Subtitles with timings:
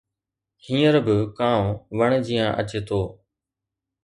[0.65, 3.01] هينئر به ڪانءُ وڻ جيان اچي ٿو